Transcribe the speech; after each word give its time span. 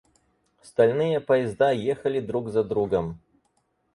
Стальные 0.63 1.19
поезда 1.19 1.69
ехали 1.69 2.19
друг 2.21 2.49
за 2.49 2.63
другом. 2.63 3.19